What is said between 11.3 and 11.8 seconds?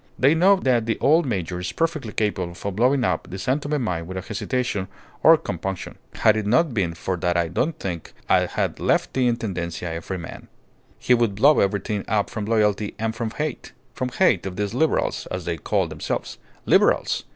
blow